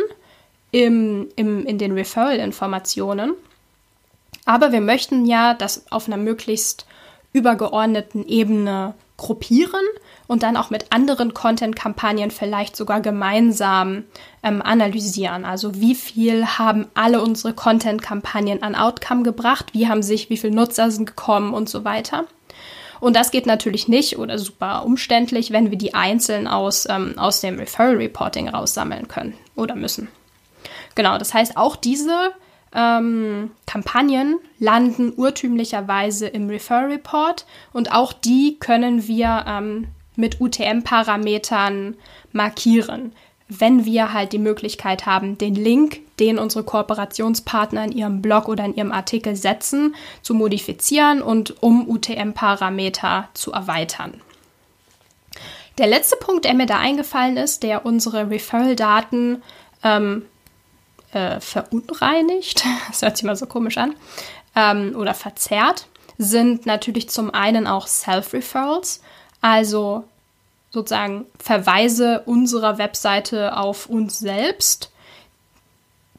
im, 0.70 1.28
im, 1.34 1.64
in 1.64 1.78
den 1.78 1.92
Referral-Informationen. 1.92 3.32
Aber 4.44 4.72
wir 4.72 4.82
möchten 4.82 5.24
ja 5.24 5.54
das 5.54 5.90
auf 5.90 6.08
einer 6.08 6.18
möglichst 6.18 6.84
übergeordneten 7.32 8.26
Ebene 8.26 8.92
gruppieren 9.22 9.84
und 10.26 10.42
dann 10.42 10.56
auch 10.56 10.70
mit 10.70 10.86
anderen 10.90 11.32
Content-Kampagnen 11.32 12.30
vielleicht 12.30 12.76
sogar 12.76 13.00
gemeinsam 13.00 14.04
ähm, 14.42 14.60
analysieren. 14.60 15.44
Also 15.44 15.76
wie 15.76 15.94
viel 15.94 16.44
haben 16.46 16.86
alle 16.94 17.22
unsere 17.22 17.54
Content-Kampagnen 17.54 18.62
an 18.62 18.74
Outcome 18.74 19.22
gebracht, 19.22 19.66
wie 19.72 19.88
haben 19.88 20.02
sich, 20.02 20.28
wie 20.28 20.36
viele 20.36 20.54
Nutzer 20.54 20.90
sind 20.90 21.06
gekommen 21.06 21.54
und 21.54 21.68
so 21.68 21.84
weiter. 21.84 22.24
Und 23.00 23.16
das 23.16 23.30
geht 23.30 23.46
natürlich 23.46 23.88
nicht 23.88 24.18
oder 24.18 24.38
super 24.38 24.84
umständlich, 24.84 25.50
wenn 25.50 25.70
wir 25.70 25.78
die 25.78 25.94
einzeln 25.94 26.46
aus, 26.46 26.86
ähm, 26.88 27.14
aus 27.16 27.40
dem 27.40 27.58
Referral 27.58 27.96
Reporting 27.96 28.48
raussammeln 28.48 29.08
können 29.08 29.34
oder 29.56 29.74
müssen. 29.74 30.08
Genau, 30.94 31.18
das 31.18 31.32
heißt, 31.32 31.56
auch 31.56 31.76
diese 31.76 32.32
ähm, 32.74 33.50
Kampagnen 33.66 34.38
landen 34.58 35.12
urtümlicherweise 35.16 36.26
im 36.26 36.48
Refer 36.48 36.88
Report 36.88 37.46
und 37.72 37.92
auch 37.92 38.12
die 38.12 38.56
können 38.58 39.06
wir 39.06 39.44
ähm, 39.46 39.88
mit 40.16 40.40
UTM-Parametern 40.40 41.96
markieren, 42.32 43.12
wenn 43.48 43.84
wir 43.84 44.12
halt 44.12 44.32
die 44.32 44.38
Möglichkeit 44.38 45.06
haben, 45.06 45.36
den 45.36 45.54
Link, 45.54 46.00
den 46.18 46.38
unsere 46.38 46.64
Kooperationspartner 46.64 47.84
in 47.84 47.92
ihrem 47.92 48.22
Blog 48.22 48.48
oder 48.48 48.64
in 48.64 48.74
ihrem 48.74 48.92
Artikel 48.92 49.36
setzen, 49.36 49.94
zu 50.22 50.34
modifizieren 50.34 51.22
und 51.22 51.62
um 51.62 51.88
UTM-Parameter 51.88 53.28
zu 53.34 53.52
erweitern. 53.52 54.20
Der 55.78 55.86
letzte 55.86 56.16
Punkt, 56.16 56.44
der 56.44 56.54
mir 56.54 56.66
da 56.66 56.78
eingefallen 56.78 57.36
ist, 57.36 57.62
der 57.62 57.86
unsere 57.86 58.30
Referral-Daten 58.30 59.42
ähm, 59.82 60.26
äh, 61.12 61.40
verunreinigt, 61.40 62.64
das 62.88 63.02
hört 63.02 63.16
sich 63.16 63.24
mal 63.24 63.36
so 63.36 63.46
komisch 63.46 63.78
an, 63.78 63.94
ähm, 64.56 64.94
oder 64.96 65.14
verzerrt, 65.14 65.86
sind 66.18 66.66
natürlich 66.66 67.08
zum 67.08 67.32
einen 67.32 67.66
auch 67.66 67.86
Self-Referrals, 67.86 69.02
also 69.40 70.04
sozusagen 70.70 71.26
Verweise 71.38 72.22
unserer 72.26 72.78
Webseite 72.78 73.56
auf 73.56 73.86
uns 73.86 74.18
selbst. 74.18 74.90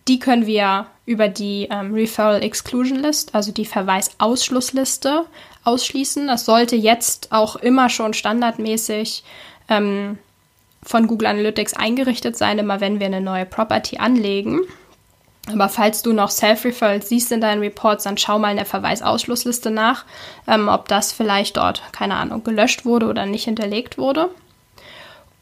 Die 0.08 0.20
können 0.20 0.46
wir 0.46 0.88
über 1.06 1.28
die 1.28 1.68
ähm, 1.72 1.94
Referral 1.94 2.44
Exclusion 2.44 3.00
List, 3.00 3.34
also 3.34 3.52
die 3.52 3.66
Verweisausschlussliste, 3.66 5.26
ausschließen. 5.64 6.28
Das 6.28 6.46
sollte 6.46 6.76
jetzt 6.76 7.32
auch 7.32 7.56
immer 7.56 7.90
schon 7.90 8.14
standardmäßig 8.14 9.24
ähm, 9.70 10.18
von 10.84 11.08
Google 11.08 11.28
Analytics 11.28 11.74
eingerichtet 11.74 12.38
sein, 12.38 12.60
immer 12.60 12.82
wenn 12.82 13.00
wir 13.00 13.08
eine 13.08 13.22
neue 13.22 13.46
Property 13.46 13.98
anlegen. 13.98 14.62
Aber 15.52 15.68
falls 15.68 16.02
du 16.02 16.14
noch 16.14 16.30
Self-Referrals 16.30 17.10
siehst 17.10 17.32
in 17.32 17.42
deinen 17.42 17.60
Reports, 17.60 18.06
dann 18.06 18.18
schau 18.18 18.40
mal 18.40 18.52
in 18.52 18.58
der 18.58 18.66
Verweisausschlussliste 18.66 19.72
nach, 19.72 20.06
ähm, 20.48 20.70
ob 20.70 20.88
das 20.88 21.12
vielleicht 21.12 21.58
dort, 21.58 21.84
keine 21.92 22.16
Ahnung, 22.16 22.44
gelöscht 22.44 22.86
wurde 22.86 23.08
oder 23.08 23.26
nicht 23.26 23.44
hinterlegt 23.44 23.98
wurde. 23.98 24.30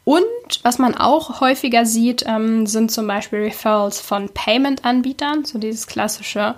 Und 0.04 0.24
was 0.64 0.78
man 0.78 0.96
auch 0.96 1.40
häufiger 1.40 1.86
sieht, 1.86 2.24
ähm, 2.26 2.66
sind 2.66 2.90
zum 2.90 3.06
Beispiel 3.06 3.40
Referrals 3.40 4.00
von 4.00 4.28
Payment-Anbietern, 4.28 5.44
so 5.44 5.58
dieses 5.58 5.86
klassische 5.86 6.56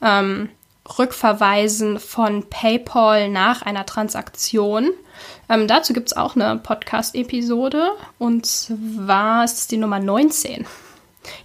ähm, 0.00 0.48
Rückverweisen 0.98 1.98
von 1.98 2.48
PayPal 2.48 3.28
nach 3.28 3.60
einer 3.60 3.84
Transaktion. 3.84 4.90
Ähm, 5.50 5.68
dazu 5.68 5.92
gibt 5.92 6.08
es 6.08 6.16
auch 6.16 6.36
eine 6.36 6.56
Podcast-Episode 6.56 7.90
und 8.18 8.46
zwar 8.46 9.44
ist 9.44 9.58
es 9.58 9.66
die 9.66 9.76
Nummer 9.76 9.98
19. 9.98 10.64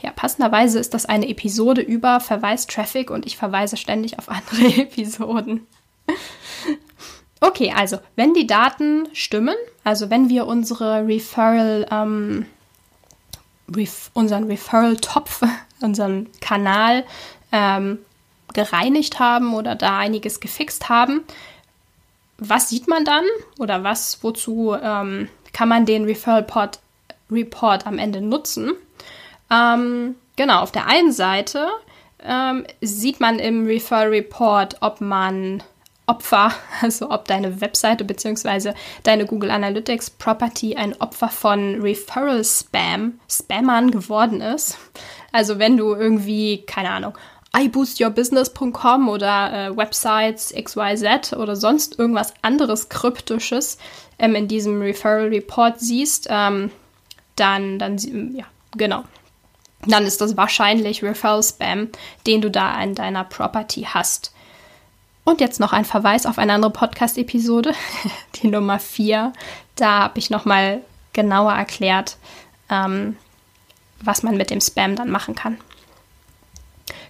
Ja, 0.02 0.12
passenderweise 0.12 0.80
ist 0.80 0.94
das 0.94 1.06
eine 1.06 1.28
Episode 1.28 1.82
über 1.82 2.20
Verweis-Traffic 2.20 3.10
und 3.10 3.26
ich 3.26 3.38
verweise 3.38 3.78
ständig 3.78 4.20
auf 4.20 4.30
andere 4.30 4.82
Episoden. 4.82 5.68
Okay, 7.40 7.74
also 7.76 7.98
wenn 8.16 8.34
die 8.34 8.46
Daten 8.46 9.08
stimmen, 9.14 9.56
also 9.84 10.10
wenn 10.10 10.30
wir 10.30 10.46
unsere 10.46 11.08
Referral, 11.08 11.88
ähm, 11.90 12.46
ref 13.76 14.12
unseren 14.14 14.46
Referral-Topf, 14.46 15.42
unseren 15.82 16.30
Kanal 16.40 17.04
ähm, 17.52 18.00
gereinigt 18.54 19.20
haben 19.20 19.56
oder 19.56 19.76
da 19.76 19.98
einiges 19.98 20.40
gefixt 20.40 20.90
haben, 20.90 21.22
was 22.38 22.70
sieht 22.70 22.88
man 22.88 23.06
dann 23.06 23.24
oder 23.60 23.84
was, 23.84 24.24
wozu 24.24 24.76
ähm, 24.76 25.28
kann 25.54 25.70
man 25.70 25.86
den 25.86 26.06
Referral 26.06 26.46
Report, 27.32 27.88
am 27.88 27.98
Ende 27.98 28.22
nutzen? 28.22 28.74
Ähm, 29.52 30.16
genau, 30.36 30.62
auf 30.62 30.72
der 30.72 30.88
einen 30.88 31.12
Seite 31.12 31.68
ähm, 32.24 32.66
sieht 32.82 33.20
man 33.20 33.40
im 33.40 33.66
Referral 33.66 34.10
Report, 34.10 34.78
ob 34.82 35.02
man 35.02 35.64
Opfer, 36.08 36.52
also 36.82 37.10
ob 37.10 37.26
deine 37.26 37.62
Webseite 37.62 38.04
bzw. 38.04 38.74
deine 39.04 39.26
Google 39.26 39.52
Analytics 39.52 40.12
Property 40.12 40.76
ein 40.76 41.00
Opfer 41.02 41.30
von 41.30 41.82
Referral 41.82 42.44
Spam, 42.44 43.20
Spammern 43.30 43.92
geworden 43.92 44.42
ist. 44.42 44.78
Also 45.32 45.60
wenn 45.60 45.78
du 45.78 45.94
irgendwie, 45.94 46.64
keine 46.66 46.92
Ahnung, 46.92 47.18
iboostyourbusiness.com 47.58 49.10
oder 49.10 49.68
äh, 49.68 49.78
Websites 49.78 50.54
XYZ 50.54 51.34
oder 51.34 51.56
sonst 51.56 52.00
irgendwas 52.00 52.34
anderes 52.42 52.88
Kryptisches 52.88 53.78
ähm, 54.20 54.36
in 54.36 54.48
diesem 54.48 54.82
Referral 54.82 55.28
Report 55.28 55.80
siehst, 55.80 56.28
ähm, 56.30 56.72
dann, 57.36 57.80
dann, 57.80 57.98
ja, 58.34 58.46
genau. 58.78 59.04
Dann 59.88 60.06
ist 60.06 60.22
das 60.22 60.38
wahrscheinlich 60.38 61.04
Referral 61.04 61.44
Spam, 61.44 61.90
den 62.28 62.42
du 62.42 62.52
da 62.52 62.82
in 62.82 62.96
deiner 62.96 63.24
Property 63.24 63.88
hast. 63.90 64.34
Und 65.24 65.40
jetzt 65.40 65.60
noch 65.60 65.74
ein 65.74 65.86
Verweis 65.86 66.26
auf 66.26 66.38
eine 66.38 66.54
andere 66.54 66.72
Podcast-Episode, 66.72 67.74
die 68.36 68.48
Nummer 68.48 68.80
4. 68.80 69.34
Da 69.76 70.00
habe 70.00 70.20
ich 70.20 70.30
nochmal 70.30 70.82
genauer 71.14 71.54
erklärt, 71.54 72.18
ähm, 72.70 73.18
was 74.02 74.24
man 74.24 74.38
mit 74.38 74.50
dem 74.50 74.62
Spam 74.62 74.96
dann 74.96 75.12
machen 75.12 75.36
kann. 75.36 75.58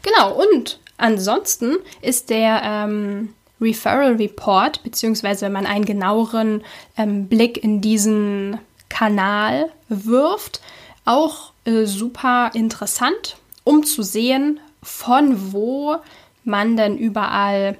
Genau, 0.02 0.34
und 0.34 0.80
ansonsten 0.98 1.78
ist 2.02 2.30
der 2.30 2.62
ähm, 2.64 3.34
Referral 3.62 4.16
Report, 4.16 4.84
beziehungsweise 4.84 5.46
wenn 5.46 5.54
man 5.54 5.66
einen 5.66 5.86
genaueren 5.86 6.64
ähm, 6.98 7.28
Blick 7.28 7.64
in 7.64 7.82
diesen 7.82 8.60
Kanal 8.90 9.72
wirft, 9.88 10.62
auch 11.06 11.51
äh, 11.66 11.86
super 11.86 12.52
interessant, 12.54 13.38
um 13.64 13.84
zu 13.84 14.04
sehen, 14.04 14.60
von 14.82 15.54
wo 15.54 15.98
man 16.44 16.76
denn 16.76 16.98
überall 16.98 17.78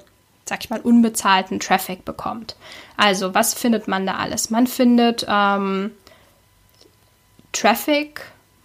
sag 0.52 0.66
ich 0.66 0.70
mal, 0.70 0.82
unbezahlten 0.82 1.62
Traffic 1.62 2.04
bekommt. 2.04 2.58
Also, 2.98 3.34
was 3.34 3.54
findet 3.54 3.88
man 3.88 4.06
da 4.06 4.16
alles? 4.18 4.50
Man 4.50 4.68
findet 4.68 5.26
ähm, 5.30 5.92
Traffic 7.54 8.22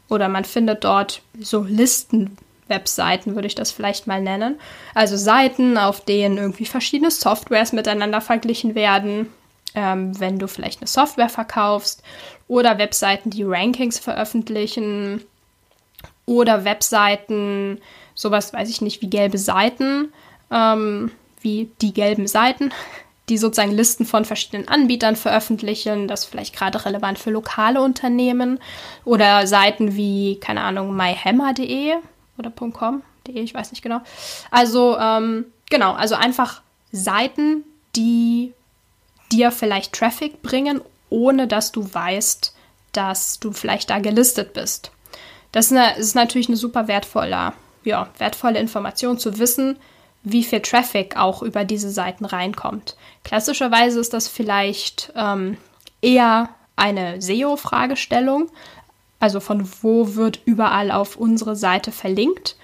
oder 0.08 0.28
man 0.28 0.44
findet 0.44 0.82
dort 0.82 1.22
so 1.38 1.62
Listen-Webseiten, 1.62 3.36
würde 3.36 3.46
ich 3.46 3.54
das 3.54 3.70
vielleicht 3.70 4.08
mal 4.08 4.20
nennen. 4.20 4.58
Also 4.94 5.16
Seiten, 5.16 5.78
auf 5.78 6.04
denen 6.04 6.38
irgendwie 6.38 6.66
verschiedene 6.66 7.12
Softwares 7.12 7.72
miteinander 7.72 8.20
verglichen 8.20 8.74
werden, 8.74 9.32
ähm, 9.76 10.18
wenn 10.18 10.40
du 10.40 10.48
vielleicht 10.48 10.80
eine 10.80 10.88
Software 10.88 11.28
verkaufst. 11.28 12.02
Oder 12.48 12.78
Webseiten, 12.78 13.30
die 13.30 13.42
Rankings 13.44 13.98
veröffentlichen. 13.98 15.24
Oder 16.26 16.64
Webseiten, 16.64 17.80
sowas 18.14 18.52
weiß 18.52 18.68
ich 18.68 18.80
nicht, 18.80 19.02
wie 19.02 19.10
gelbe 19.10 19.38
Seiten. 19.38 20.12
Ähm, 20.50 21.10
wie 21.46 21.70
die 21.80 21.94
gelben 21.94 22.26
Seiten, 22.26 22.72
die 23.28 23.38
sozusagen 23.38 23.72
Listen 23.72 24.04
von 24.04 24.24
verschiedenen 24.24 24.68
Anbietern 24.68 25.16
veröffentlichen, 25.16 26.08
das 26.08 26.24
vielleicht 26.24 26.54
gerade 26.54 26.84
relevant 26.84 27.18
für 27.18 27.30
lokale 27.30 27.80
Unternehmen 27.80 28.58
oder 29.04 29.46
Seiten 29.46 29.96
wie, 29.96 30.38
keine 30.40 30.62
Ahnung, 30.62 30.94
myhammer.de 30.94 31.94
oder 32.38 32.50
.com.de, 32.50 33.42
ich 33.42 33.54
weiß 33.54 33.70
nicht 33.70 33.82
genau. 33.82 34.00
Also, 34.50 34.96
ähm, 34.98 35.46
genau, 35.70 35.92
also 35.94 36.14
einfach 36.14 36.62
Seiten, 36.92 37.64
die 37.94 38.52
dir 39.32 39.50
vielleicht 39.50 39.92
Traffic 39.92 40.42
bringen, 40.42 40.80
ohne 41.10 41.46
dass 41.46 41.72
du 41.72 41.92
weißt, 41.92 42.54
dass 42.92 43.38
du 43.40 43.52
vielleicht 43.52 43.90
da 43.90 43.98
gelistet 43.98 44.52
bist. 44.52 44.90
Das 45.52 45.66
ist, 45.66 45.72
eine, 45.72 45.96
ist 45.96 46.14
natürlich 46.14 46.48
eine 46.48 46.56
super 46.56 46.88
wertvolle, 46.88 47.52
ja, 47.84 48.08
wertvolle 48.18 48.58
Information 48.58 49.18
zu 49.18 49.38
wissen, 49.38 49.78
wie 50.22 50.42
viel 50.42 50.60
Traffic 50.60 51.16
auch 51.16 51.42
über 51.42 51.64
diese 51.64 51.90
Seiten 51.90 52.24
reinkommt. 52.24 52.96
Klassischerweise 53.22 54.00
ist 54.00 54.12
das 54.12 54.26
vielleicht 54.28 55.12
ähm, 55.14 55.56
eher 56.02 56.48
eine 56.74 57.22
SEO-Fragestellung, 57.22 58.50
also 59.20 59.40
von 59.40 59.68
wo 59.82 60.14
wird 60.14 60.40
überall 60.44 60.90
auf 60.90 61.16
unsere 61.16 61.56
Seite 61.56 61.92
verlinkt. 61.92 62.56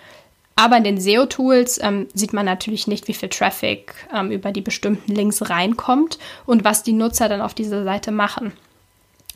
Aber 0.57 0.77
in 0.77 0.85
den 0.85 1.01
SEO-Tools 1.01 1.81
ähm, 1.83 2.09
sieht 2.15 2.33
man 2.33 2.47
natürlich 2.47 2.87
nicht, 2.87 3.09
wie 3.09 3.15
viel 3.15 3.29
Traffic 3.29 3.95
ähm, 4.15 4.31
über 4.31 4.53
die 4.53 4.61
bestimmten 4.61 5.13
Links 5.13 5.49
reinkommt 5.49 6.19
und 6.47 6.65
was 6.65 6.83
die 6.83 6.93
Nutzer 6.93 7.29
dann 7.29 7.41
auf 7.41 7.55
dieser 7.55 7.85
Seite 7.85 8.13
machen. 8.13 8.53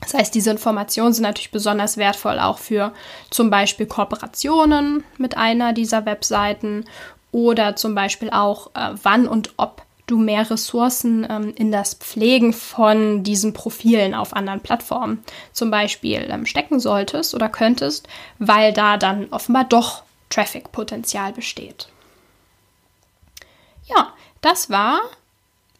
Das 0.00 0.12
heißt, 0.12 0.34
diese 0.34 0.50
Informationen 0.50 1.14
sind 1.14 1.22
natürlich 1.22 1.50
besonders 1.50 1.96
wertvoll 1.96 2.38
auch 2.38 2.58
für 2.58 2.92
zum 3.30 3.48
Beispiel 3.48 3.86
Kooperationen 3.86 5.04
mit 5.16 5.36
einer 5.38 5.72
dieser 5.72 6.04
Webseiten 6.04 6.84
oder 7.32 7.76
zum 7.76 7.94
Beispiel 7.94 8.30
auch, 8.30 8.68
äh, 8.74 8.90
wann 9.02 9.26
und 9.26 9.54
ob 9.56 9.82
du 10.06 10.18
mehr 10.18 10.48
Ressourcen 10.48 11.26
ähm, 11.28 11.52
in 11.56 11.72
das 11.72 11.94
Pflegen 11.94 12.52
von 12.52 13.24
diesen 13.24 13.52
Profilen 13.52 14.14
auf 14.14 14.34
anderen 14.34 14.60
Plattformen 14.60 15.24
zum 15.52 15.70
Beispiel 15.70 16.28
ähm, 16.30 16.46
stecken 16.46 16.78
solltest 16.78 17.34
oder 17.34 17.48
könntest, 17.48 18.06
weil 18.38 18.72
da 18.72 18.98
dann 18.98 19.26
offenbar 19.30 19.64
doch 19.64 20.02
Traffic-Potenzial 20.30 21.32
besteht. 21.32 21.88
Ja, 23.84 24.14
das 24.40 24.70
war 24.70 25.00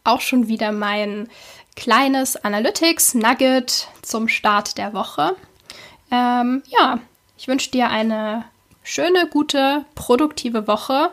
auch 0.03 0.21
schon 0.21 0.47
wieder 0.47 0.71
mein 0.71 1.29
kleines 1.75 2.37
Analytics-Nugget 2.37 3.87
zum 4.01 4.27
Start 4.27 4.77
der 4.77 4.93
Woche. 4.93 5.35
Ähm, 6.11 6.63
ja, 6.67 6.99
ich 7.37 7.47
wünsche 7.47 7.71
dir 7.71 7.89
eine 7.89 8.45
schöne, 8.83 9.27
gute, 9.27 9.85
produktive 9.95 10.67
Woche 10.67 11.11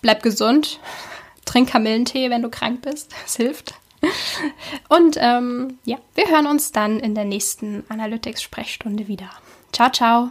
bleib 0.00 0.22
gesund, 0.22 0.80
trink 1.44 1.70
Kamillentee, 1.70 2.30
wenn 2.30 2.42
du 2.42 2.50
krank 2.50 2.82
bist, 2.82 3.12
das 3.22 3.36
hilft. 3.36 3.74
Und 4.88 5.16
ähm, 5.20 5.78
ja, 5.84 5.98
wir 6.14 6.28
hören 6.28 6.46
uns 6.46 6.72
dann 6.72 7.00
in 7.00 7.14
der 7.14 7.26
nächsten 7.26 7.84
Analytics-Sprechstunde 7.90 9.08
wieder. 9.08 9.28
Ciao, 9.72 9.90
ciao. 9.90 10.30